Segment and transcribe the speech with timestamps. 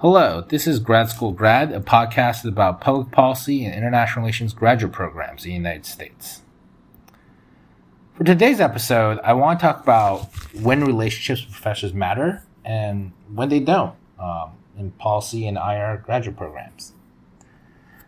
[0.00, 4.92] Hello, this is Grad School Grad, a podcast about public policy and international relations graduate
[4.92, 6.42] programs in the United States.
[8.14, 13.48] For today's episode, I want to talk about when relationships with professors matter and when
[13.48, 16.92] they don't um, in policy and IR graduate programs.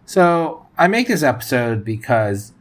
[0.05, 2.53] So, I make this episode because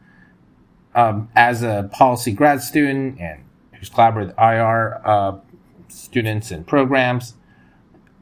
[0.96, 3.44] um, as a policy grad student and
[3.74, 5.38] who's collaborated with IR uh,
[5.86, 7.34] students and programs,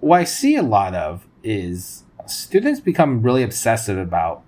[0.00, 4.42] what I see a lot of is students become really obsessive about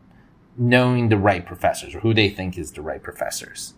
[0.56, 3.74] knowing the right professors or who they think is the right professors.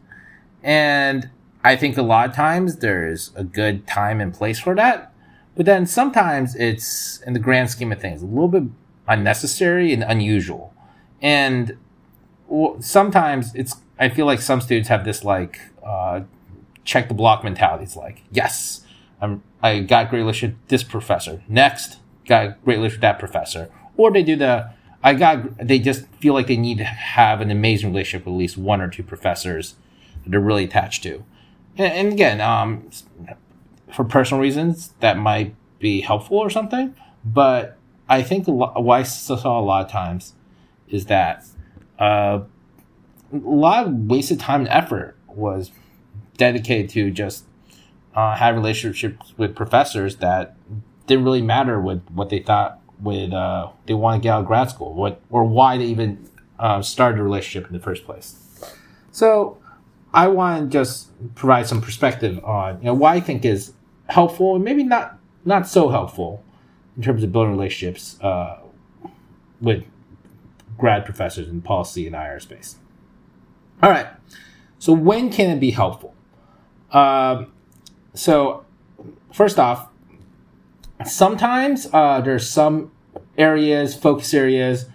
[0.62, 1.30] And
[1.64, 5.12] I think a lot of times there's a good time and place for that.
[5.54, 8.64] But then sometimes it's, in the grand scheme of things, a little bit
[9.06, 10.74] unnecessary and unusual.
[11.20, 11.76] And
[12.80, 16.22] sometimes it's, I feel like some students have this like, uh,
[16.84, 17.84] check the block mentality.
[17.84, 18.81] It's like, yes,
[19.22, 21.42] I'm, I got great relationship with this professor.
[21.48, 23.70] Next, got great relationship with that professor.
[23.96, 24.70] Or they do the,
[25.02, 28.38] I got, they just feel like they need to have an amazing relationship with at
[28.38, 29.76] least one or two professors
[30.24, 31.24] that they're really attached to.
[31.78, 32.90] And, and again, um,
[33.92, 36.94] for personal reasons, that might be helpful or something.
[37.24, 37.78] But
[38.08, 40.34] I think what I saw a lot of times
[40.88, 41.44] is that
[41.98, 42.40] uh,
[43.32, 45.70] a lot of wasted time and effort was
[46.36, 47.44] dedicated to just
[48.14, 50.56] uh, have relationships with professors that
[51.06, 54.46] didn't really matter with what they thought with uh, they want to get out of
[54.46, 58.36] grad school, what or why they even uh, started a relationship in the first place.
[59.10, 59.58] So
[60.14, 63.72] I want to just provide some perspective on you know why I think is
[64.08, 66.42] helpful and maybe not not so helpful
[66.96, 68.60] in terms of building relationships uh,
[69.60, 69.84] with
[70.78, 72.76] grad professors in policy and IR space.
[73.82, 74.06] All right,
[74.78, 76.14] so when can it be helpful?
[76.92, 77.52] Um,
[78.14, 78.64] so
[79.32, 79.88] first off,
[81.06, 82.92] sometimes uh, there's some
[83.36, 84.86] areas, focus areas,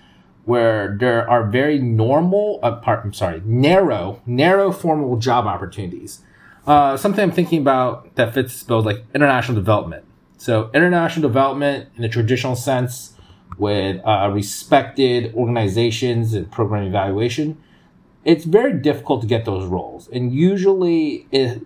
[0.46, 6.22] where there are very normal, apart, I'm sorry, narrow, narrow formal job opportunities.
[6.66, 10.06] Uh, something I'm thinking about that fits this like international development.
[10.38, 13.14] So international development in the traditional sense
[13.58, 17.58] with uh, respected organizations and program evaluation,
[18.24, 20.08] it's very difficult to get those roles.
[20.10, 21.62] And usually it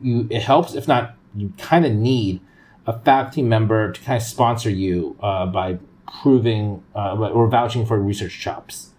[0.00, 2.40] you it helps if not you kind of need
[2.86, 5.78] a faculty member to kind of sponsor you uh, by
[6.22, 8.92] proving uh, or vouching for research chops.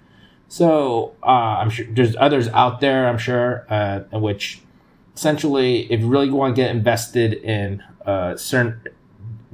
[0.49, 3.07] So uh, I'm sure there's others out there.
[3.07, 4.61] I'm sure uh, in which
[5.15, 8.81] essentially, if you really want to get invested in a certain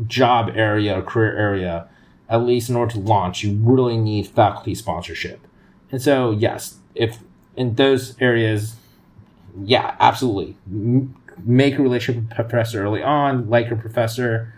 [0.08, 1.88] job area or career area,
[2.30, 5.40] at least in order to launch, you really need faculty sponsorship.
[5.92, 7.20] And so, yes, if
[7.56, 8.76] in those areas,
[9.64, 10.58] yeah, absolutely
[11.44, 14.54] make a relationship with a professor early on, like your professor,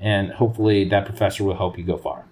[0.00, 2.24] and hopefully that professor will help you go far.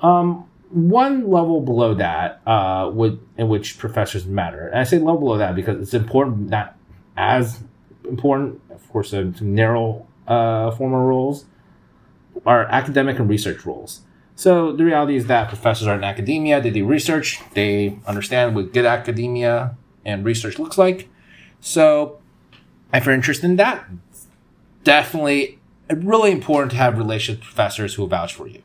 [0.00, 5.18] Um, one level below that, uh, would in which professors matter, and I say level
[5.18, 6.76] below that because it's important, not
[7.16, 7.60] as
[8.08, 11.46] important, of course, some, narrow uh, formal roles,
[12.44, 14.02] are academic and research roles.
[14.36, 18.72] So the reality is that professors are in academia, they do research, they understand what
[18.72, 21.08] good academia and research looks like.
[21.60, 22.18] So
[22.94, 23.84] if you're interested in that,
[24.84, 25.58] definitely
[25.90, 28.62] really important to have relationships with professors who will vouch for you.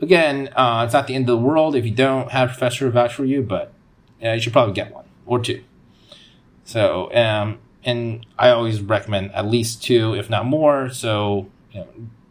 [0.00, 2.88] Again, uh, it's not the end of the world if you don't have a professor
[2.90, 3.72] vouch for you, but
[4.20, 5.62] you should probably get one or two.
[6.64, 11.88] So, um, and I always recommend at least two, if not more, so you know,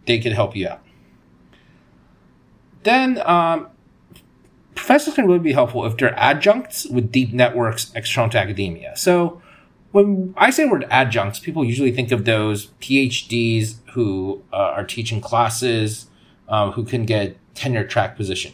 [0.08, 0.82] they could help you out.
[2.82, 3.68] Then, um,
[4.76, 8.98] professors can really be helpful if they're adjuncts with deep networks external to academia.
[8.98, 9.42] So,
[9.94, 15.22] when I say word adjuncts, people usually think of those PhDs who uh, are teaching
[15.22, 16.08] classes,
[16.50, 18.54] uh, who can get tenure track position.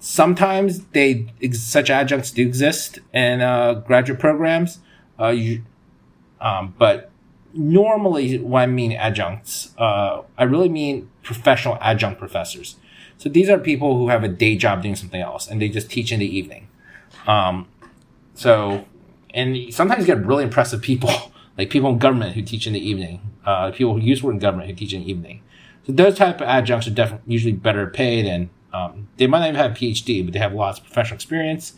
[0.00, 4.78] Sometimes they such adjuncts do exist in uh, graduate programs,
[5.20, 5.62] uh, you,
[6.40, 7.10] um, but
[7.52, 12.76] normally when I mean adjuncts, uh, I really mean professional adjunct professors.
[13.18, 15.90] So these are people who have a day job doing something else, and they just
[15.90, 16.68] teach in the evening.
[17.26, 17.68] Um,
[18.34, 18.86] so
[19.34, 21.10] and sometimes you get really impressive people,
[21.58, 24.34] like people in government who teach in the evening, uh, people who used to work
[24.34, 25.42] in government who teach in the evening.
[25.86, 29.48] So those type of adjuncts are definitely usually better paid, and um, they might not
[29.48, 31.74] even have a PhD, but they have lots of professional experience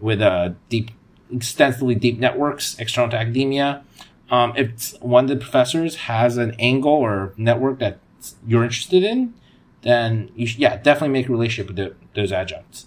[0.00, 0.90] with uh, deep,
[1.30, 3.84] extensively deep networks external to academia.
[4.30, 7.98] Um, if one of the professors has an angle or network that
[8.46, 9.34] you're interested in,
[9.82, 12.86] then you should, yeah, definitely make a relationship with the, those adjuncts.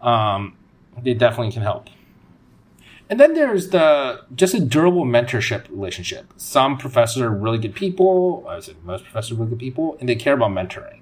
[0.00, 0.56] Um,
[1.02, 1.88] they definitely can help.
[3.10, 6.32] And then there's the just a durable mentorship relationship.
[6.36, 8.46] Some professors are really good people.
[8.48, 11.00] I would say most professors are really good people, and they care about mentoring.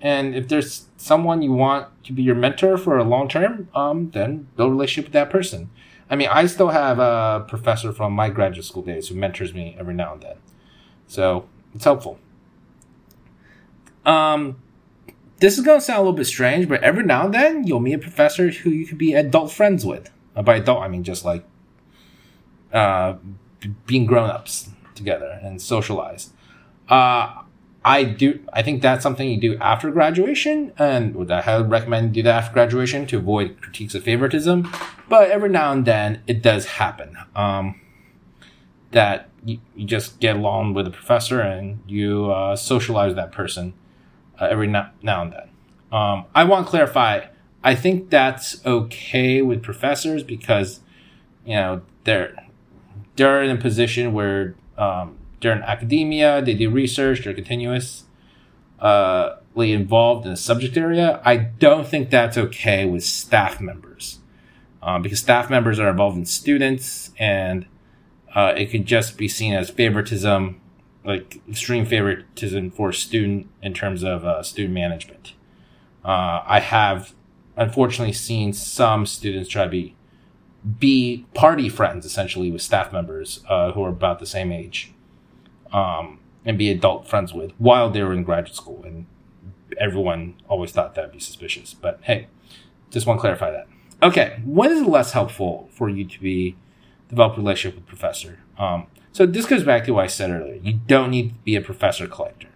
[0.00, 4.10] And if there's someone you want to be your mentor for a long term, um,
[4.10, 5.70] then build a relationship with that person.
[6.10, 9.76] I mean, I still have a professor from my graduate school days who mentors me
[9.78, 10.36] every now and then.
[11.06, 12.18] So it's helpful.
[14.04, 14.60] Um,
[15.38, 17.80] this is going to sound a little bit strange, but every now and then you'll
[17.80, 20.10] meet a professor who you could be adult friends with.
[20.36, 21.44] Uh, by adult, I mean just like
[22.72, 23.14] uh,
[23.86, 26.32] being grown ups together and socialized.
[26.88, 27.42] Uh,
[27.84, 28.40] I do.
[28.52, 32.34] I think that's something you do after graduation, and would I highly recommend do that
[32.44, 34.72] after graduation to avoid critiques of favoritism.
[35.08, 37.78] But every now and then, it does happen um,
[38.92, 43.74] that you, you just get along with a professor and you uh, socialize that person
[44.40, 45.50] uh, every now, now and then.
[45.92, 47.26] Um, I want to clarify.
[47.64, 50.80] I think that's okay with professors because
[51.46, 52.36] you know they're
[53.16, 58.06] they're in a position where um, they're in academia, they do research, they're continuously
[58.80, 61.22] uh, involved in a subject area.
[61.24, 64.18] I don't think that's okay with staff members
[64.82, 67.66] um, because staff members are involved in students and
[68.34, 70.60] uh, it could just be seen as favoritism,
[71.04, 75.32] like extreme favoritism for student in terms of uh, student management.
[76.04, 77.14] Uh, I have
[77.56, 79.94] unfortunately seen some students try to be
[80.78, 84.94] be party friends essentially with staff members uh, who are about the same age
[85.72, 88.82] um, and be adult friends with while they were in graduate school.
[88.84, 89.06] And
[89.78, 91.74] everyone always thought that'd be suspicious.
[91.74, 92.28] But hey,
[92.90, 93.66] just want to clarify that.
[94.02, 96.56] Okay, when is it less helpful for you to be
[97.08, 98.38] develop a relationship with professor?
[98.58, 100.58] Um, so this goes back to what I said earlier.
[100.62, 102.48] You don't need to be a professor collector,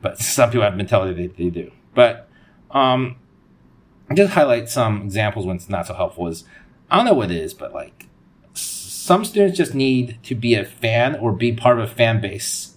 [0.00, 1.70] but some people have you they, they do.
[1.94, 2.28] But
[2.70, 3.16] um,
[4.14, 6.26] just highlight some examples when it's not so helpful.
[6.28, 6.44] Is
[6.90, 8.06] I don't know what it is, but like
[8.54, 12.76] some students just need to be a fan or be part of a fan base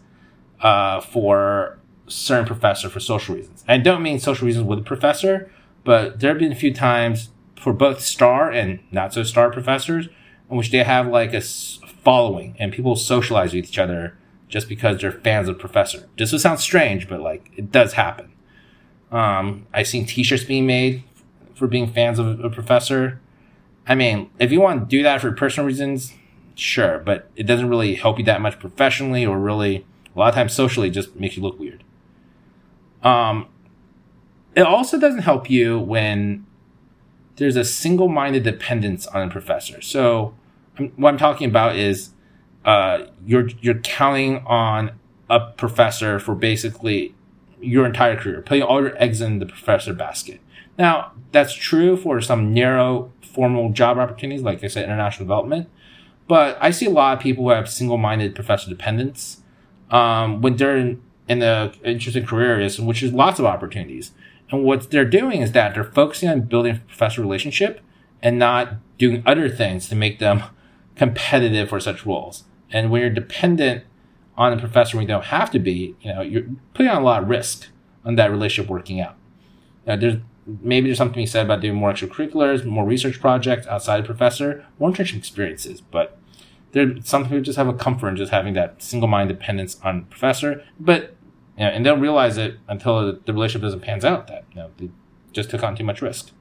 [0.62, 3.64] uh, for certain professor for social reasons.
[3.68, 5.52] I don't mean social reasons with a professor,
[5.84, 10.08] but there have been a few times for both star and not so star professors
[10.50, 14.18] in which they have like a following and people socialize with each other
[14.48, 16.10] just because they're fans of professor.
[16.18, 18.31] This would sound strange, but like it does happen.
[19.12, 21.04] Um, I've seen t-shirts being made
[21.60, 23.20] for being fans of a professor.
[23.86, 26.14] I mean, if you want to do that for personal reasons,
[26.56, 29.86] sure, but it doesn't really help you that much professionally or really
[30.16, 31.84] a lot of times socially just makes you look weird.
[33.04, 33.48] Um,
[34.56, 36.46] it also doesn't help you when
[37.36, 39.82] there's a single-minded dependence on a professor.
[39.82, 40.36] So
[40.96, 42.12] what I'm talking about is
[42.66, 44.92] uh, you're you're counting on
[45.30, 47.16] a professor for basically
[47.62, 50.42] your entire career, putting all your eggs in the professor basket.
[50.77, 55.69] Now that's true for some narrow formal job opportunities, like I said, international development.
[56.27, 59.42] But I see a lot of people who have single-minded professor dependence
[59.89, 64.12] um, when they're in, in the interesting career areas, which is lots of opportunities.
[64.51, 67.81] And what they're doing is that they're focusing on building a professor relationship
[68.21, 70.44] and not doing other things to make them
[70.95, 72.44] competitive for such roles.
[72.71, 73.86] And when you're dependent
[74.38, 77.06] on a professor when you don't have to be, you know, you're putting on a
[77.06, 77.68] lot of risk
[78.06, 79.16] on that relationship working out.
[79.86, 80.18] Now, there's
[80.62, 84.06] maybe there's something to be said about doing more extracurriculars, more research projects outside of
[84.06, 85.81] professor, more internship experiences.
[85.81, 86.18] But
[86.72, 90.06] there, some people just have a comfort in just having that single mind dependence on
[90.06, 90.63] professor.
[90.80, 91.16] But
[91.57, 94.71] you know, and they'll realize it until the relationship doesn't pans out that you know
[94.78, 94.90] they
[95.31, 96.31] just took on too much risk.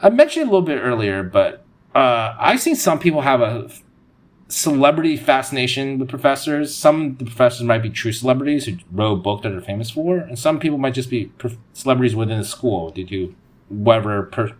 [0.00, 1.64] I mentioned a little bit earlier, but
[1.94, 3.70] uh, I've seen some people have a
[4.48, 6.74] celebrity fascination with professors.
[6.74, 10.18] Some the professors might be true celebrities who wrote a book that they're famous for,
[10.18, 11.30] and some people might just be
[11.74, 13.34] celebrities within the school due to
[13.68, 14.56] whatever per-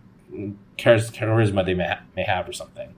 [0.77, 2.93] charisma they may, ha- may have or something.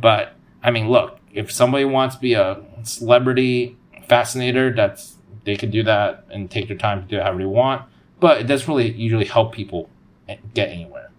[0.00, 3.76] But I mean, look, if somebody wants to be a celebrity
[4.08, 7.46] fascinator, that's they could do that and take their time to do it however they
[7.46, 7.82] want.
[8.20, 9.90] But it doesn't really usually help people
[10.54, 11.10] get anywhere.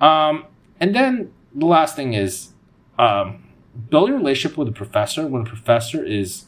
[0.00, 0.44] Um,
[0.78, 2.50] and then the last thing is
[2.98, 3.42] um,
[3.90, 6.46] building a relationship with a professor when a professor is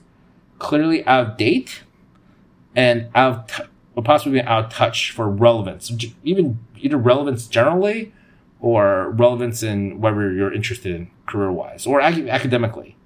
[0.58, 1.82] clearly out of date
[2.74, 3.62] and out t-
[3.94, 5.90] or possibly out of touch for relevance,
[6.22, 8.12] even either relevance generally
[8.60, 12.96] or relevance in whatever you're interested in career wise or ac- academically.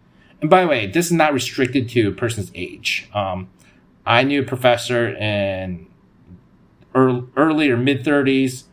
[0.40, 3.08] And by the way, this is not restricted to a person's age.
[3.14, 3.48] Um,
[4.06, 5.86] I knew a professor in
[6.94, 8.64] early, early or mid 30s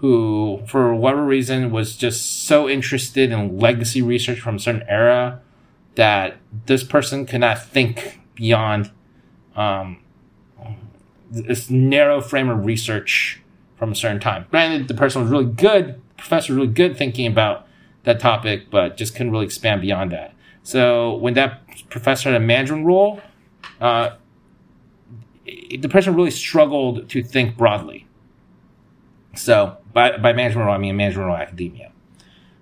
[0.00, 5.40] who, for whatever reason, was just so interested in legacy research from a certain era
[5.94, 8.90] that this person could not think beyond
[9.54, 9.98] um,
[11.30, 13.42] this narrow frame of research
[13.76, 14.46] from a certain time.
[14.50, 17.66] Granted, the person was really good, professor was really good thinking about
[18.04, 20.34] that topic, but just couldn't really expand beyond that.
[20.62, 23.20] So when that professor had a mandarin role,
[23.82, 24.16] uh,
[25.44, 28.06] the person really struggled to think broadly.
[29.34, 31.92] So by by management role, I mean management role academia.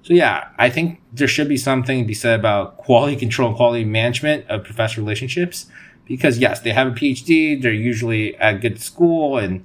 [0.02, 3.56] So yeah, I think there should be something to be said about quality control and
[3.56, 5.66] quality management of professor relationships
[6.06, 9.64] because yes, they have a PhD, they're usually at good school and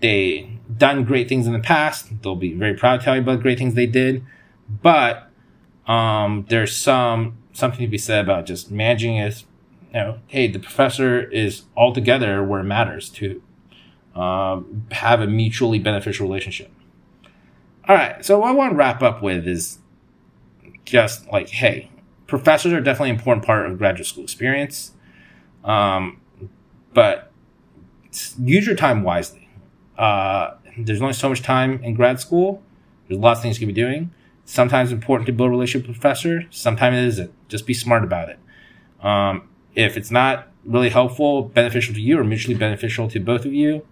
[0.00, 2.22] they done great things in the past.
[2.22, 4.24] They'll be very proud to tell you about great things they did,
[4.82, 5.30] but
[5.86, 9.44] um, there's some something to be said about just managing as
[9.88, 13.42] you know, hey, the professor is all together where it matters to
[14.16, 16.70] um, have a mutually beneficial relationship.
[17.86, 19.78] All right, so what I want to wrap up with is
[20.84, 21.90] just like, hey,
[22.26, 24.92] professors are definitely an important part of graduate school experience,
[25.64, 26.20] um,
[26.94, 27.30] but
[28.40, 29.48] use your time wisely.
[29.98, 32.62] Uh, there's only so much time in grad school.
[33.08, 34.10] There's lots of things you can be doing.
[34.44, 36.44] Sometimes it's important to build a relationship with a professor.
[36.50, 37.48] Sometimes it isn't.
[37.48, 38.38] Just be smart about it.
[39.00, 43.52] Um, if it's not really helpful, beneficial to you, or mutually beneficial to both of
[43.52, 43.86] you,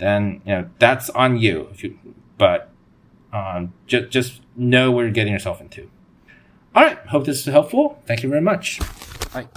[0.00, 1.68] then you know that's on you.
[1.76, 1.98] You,
[2.38, 2.70] but
[3.32, 5.88] um, just just know where you're getting yourself into.
[6.74, 6.98] All right.
[7.06, 8.02] Hope this is helpful.
[8.06, 8.80] Thank you very much.
[9.32, 9.48] Bye.